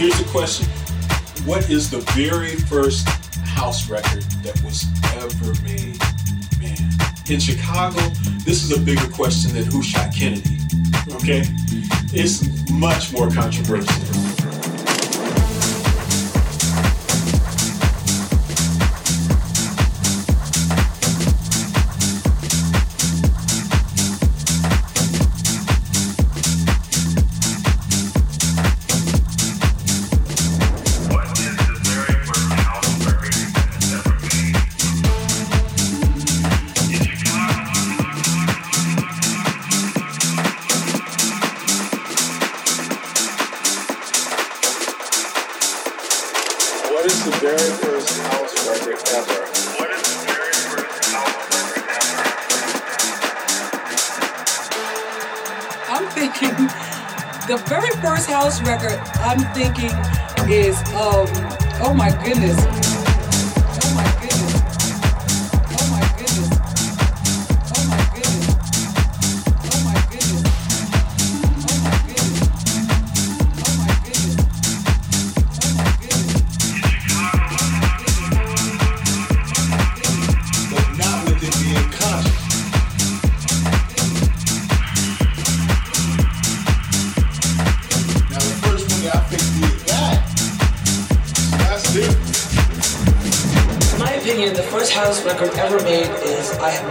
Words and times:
Is 0.00 0.18
the 0.18 0.28
question. 0.30 0.66
What 1.44 1.70
is 1.70 1.90
the 1.90 2.00
very 2.12 2.56
first 2.56 3.06
house 3.56 3.88
record 3.88 4.22
that 4.44 4.60
was 4.62 4.84
ever 5.16 5.54
made. 5.64 5.98
Man, 6.60 6.90
in 7.30 7.40
Chicago, 7.40 8.00
this 8.44 8.62
is 8.62 8.70
a 8.70 8.80
bigger 8.80 9.08
question 9.08 9.54
than 9.54 9.64
who 9.64 9.82
shot 9.82 10.14
Kennedy. 10.14 10.58
Okay? 11.10 11.42
It's 12.12 12.44
much 12.70 13.12
more 13.14 13.30
controversial. 13.30 14.05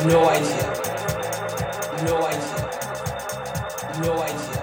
No 0.05 0.29
idea. 0.29 0.73
No 2.03 2.25
idea. 2.25 2.65
No 4.01 4.13
idea. 4.23 4.61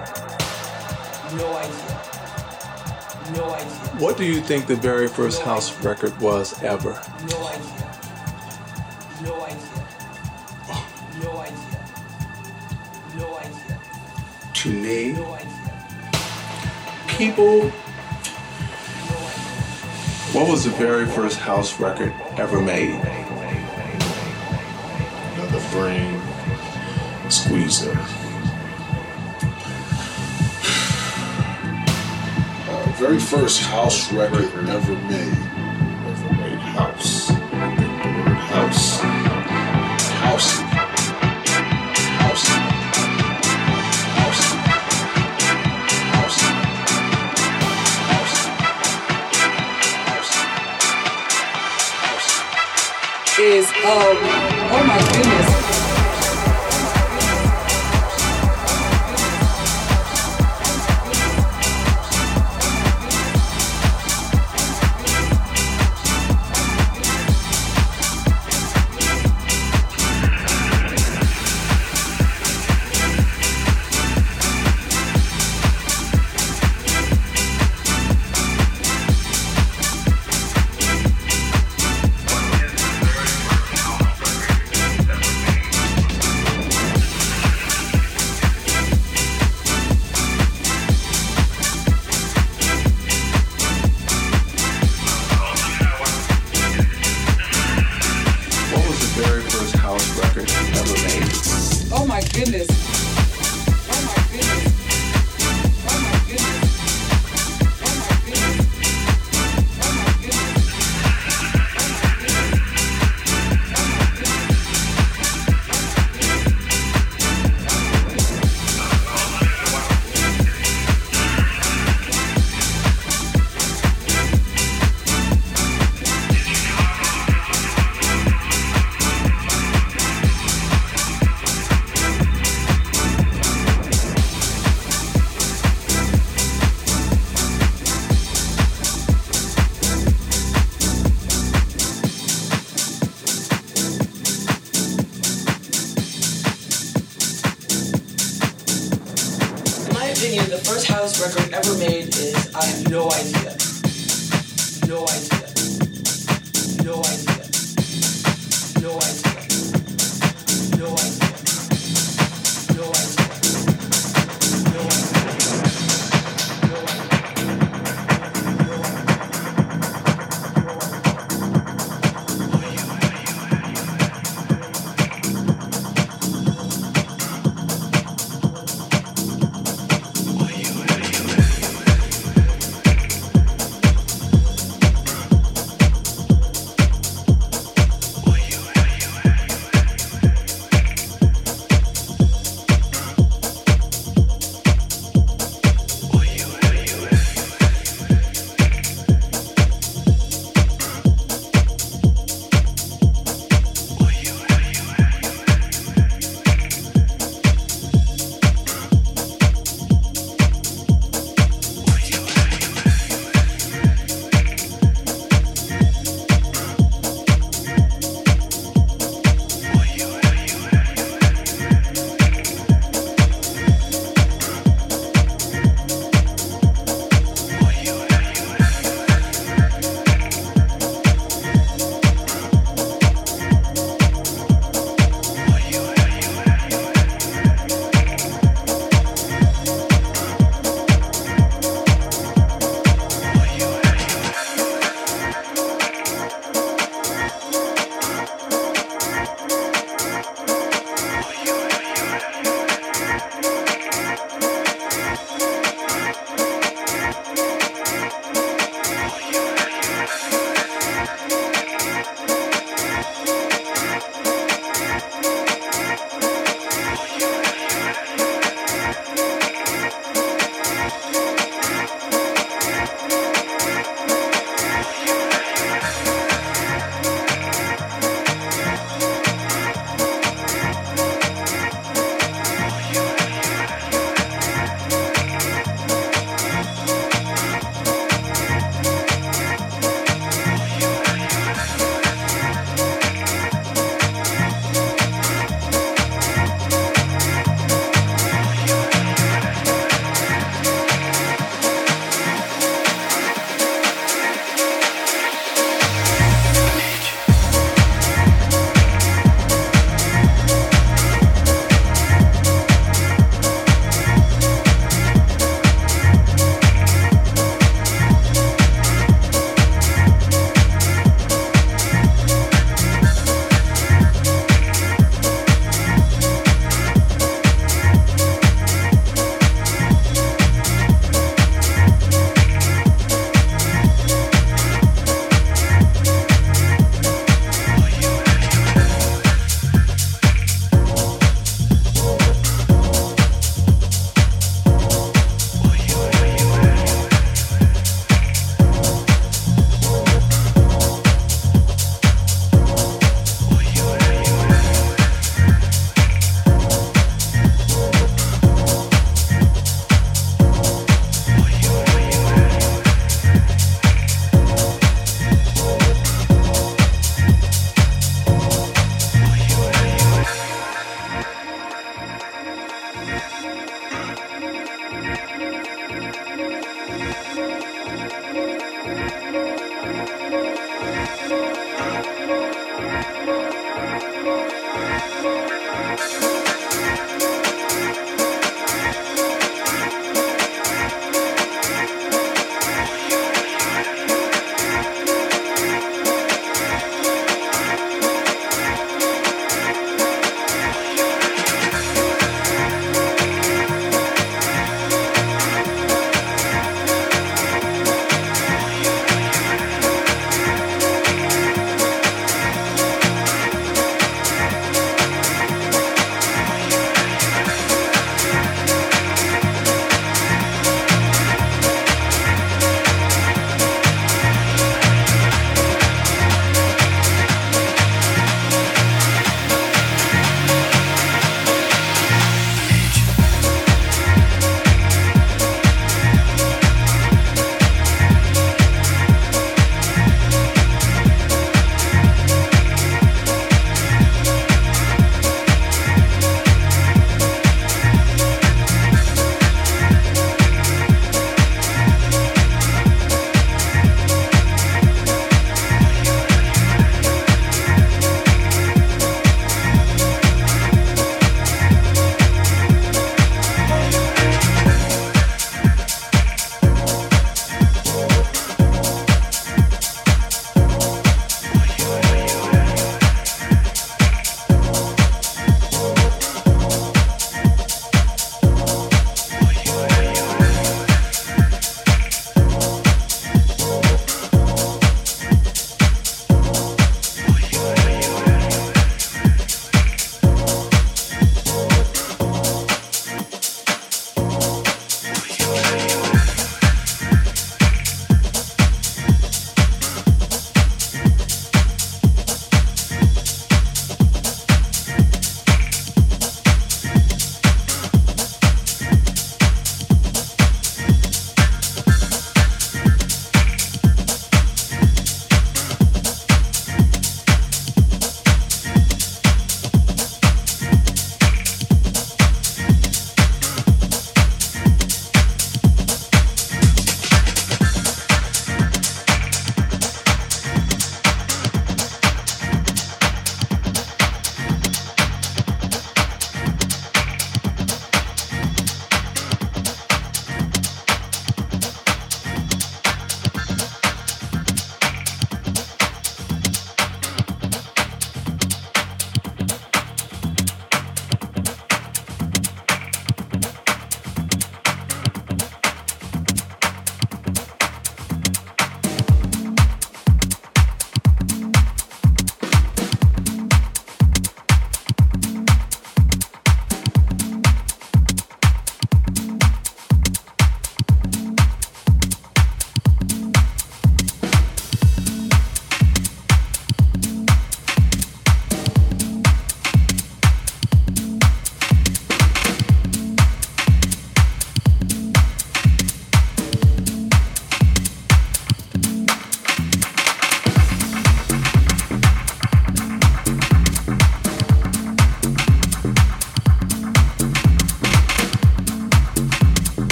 No 1.37 1.47
idea. 1.57 1.93
No 3.35 3.53
idea. 3.53 3.99
What 3.99 4.17
do 4.17 4.25
you 4.25 4.41
think 4.41 4.67
the 4.67 4.75
very 4.75 5.07
first 5.07 5.39
no 5.39 5.45
house 5.45 5.71
idea. 5.77 5.89
record 5.89 6.19
was 6.19 6.61
ever? 6.61 7.01
No 7.29 7.47
idea. 7.47 7.91
No 9.23 9.45
idea. 9.45 9.83
No 11.23 11.39
idea. 11.39 11.79
No 13.15 13.37
idea. 13.37 13.79
To 14.53 14.69
me, 14.69 15.13
no 15.13 15.33
idea. 15.33 15.53
people. 17.07 17.71
What 20.33 20.49
was 20.49 20.63
the 20.65 20.71
very 20.71 21.05
first 21.05 21.37
house 21.39 21.79
record 21.79 22.13
ever 22.37 22.59
made? 22.59 22.99
brain 25.73 26.21
squeezer. 27.29 27.97
Uh, 32.69 32.93
very 32.95 33.19
first 33.19 33.61
house 33.61 34.11
record 34.13 34.53
ever 34.69 34.95
made. 34.95 35.33
Ever 36.05 36.33
made. 36.33 36.53
The 36.53 36.69
house. 36.77 37.29
House. 38.51 38.99
House. 40.21 40.62
Um 53.85 54.17
oh 54.71 54.83
my 54.87 54.97
goodness 55.11 55.52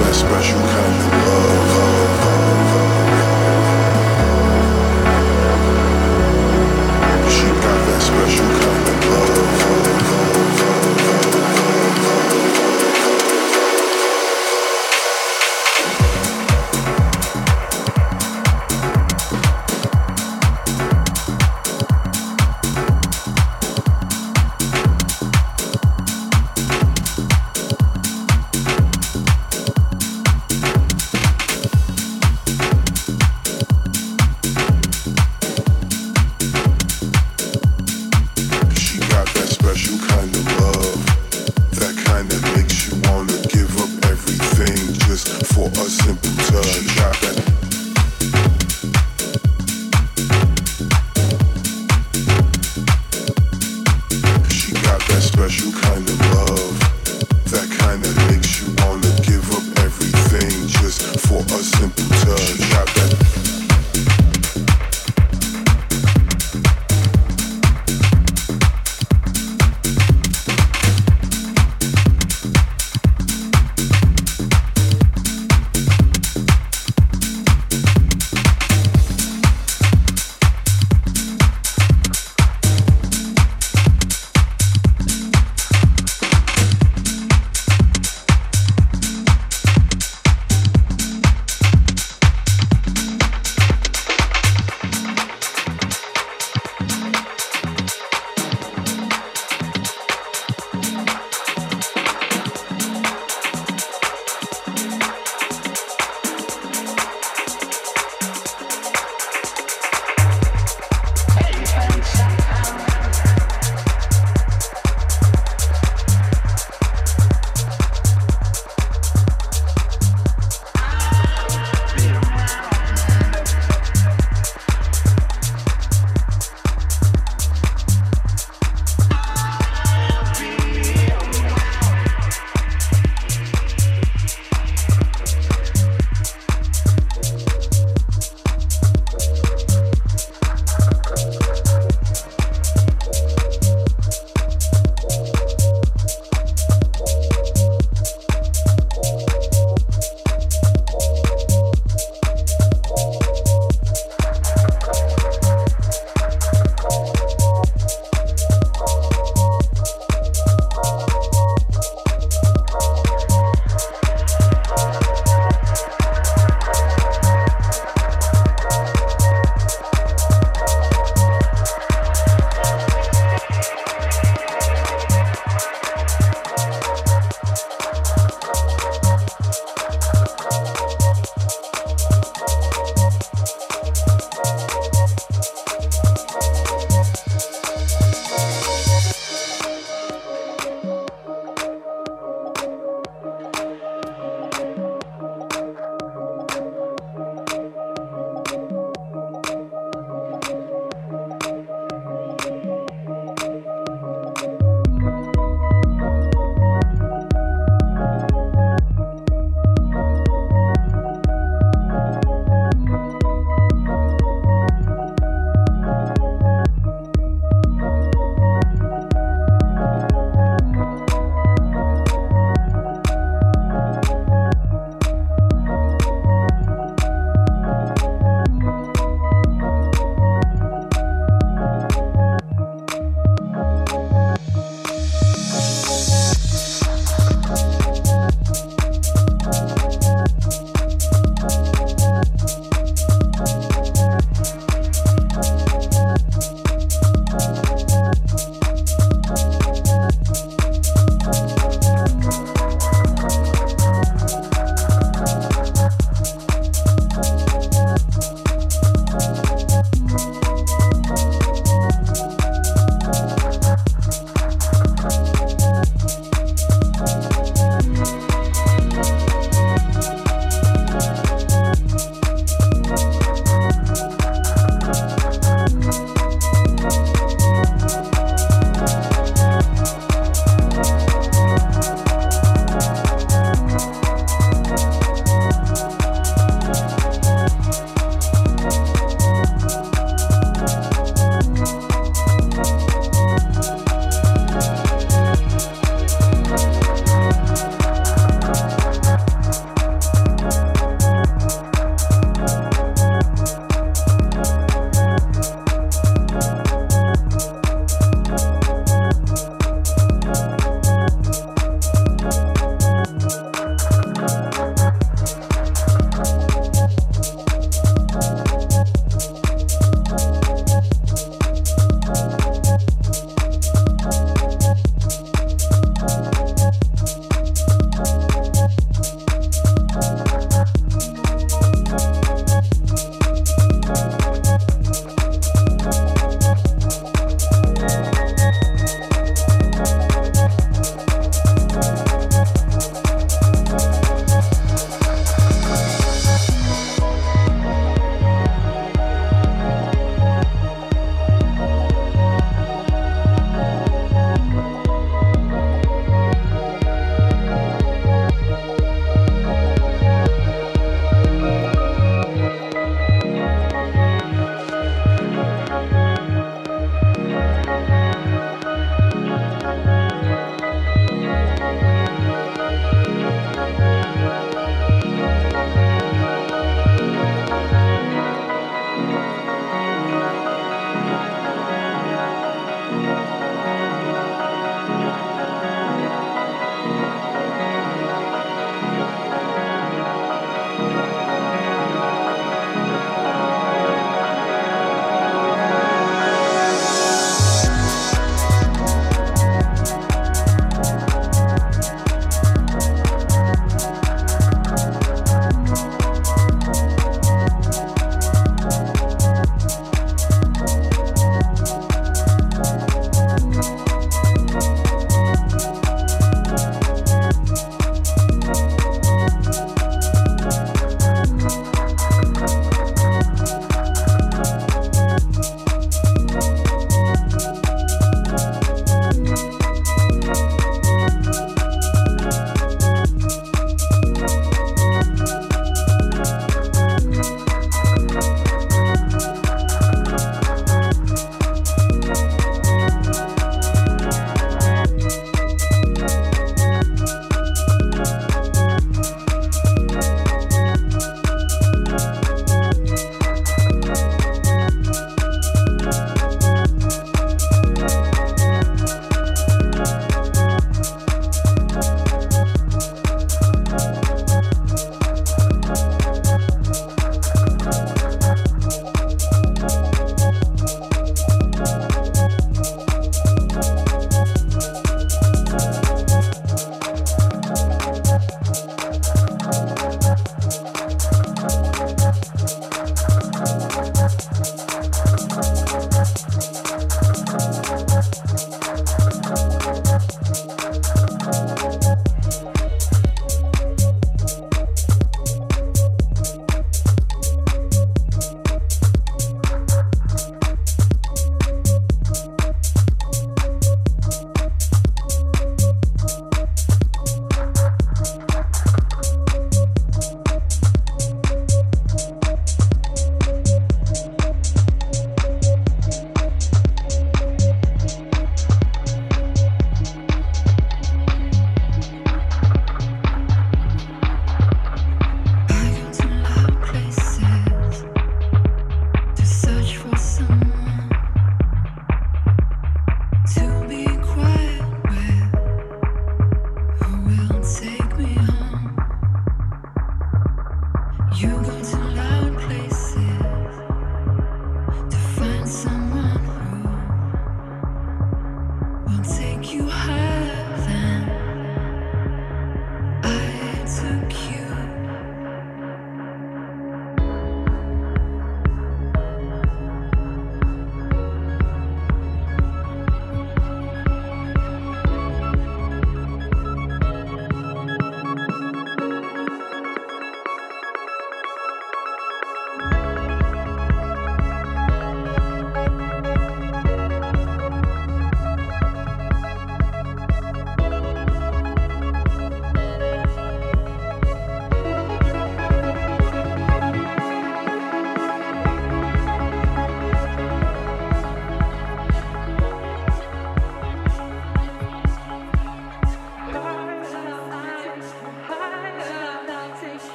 that 0.00 0.14
special 0.14 0.60
kind 0.60 1.18
of 1.18 1.23